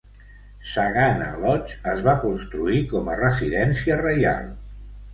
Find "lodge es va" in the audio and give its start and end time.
1.43-2.17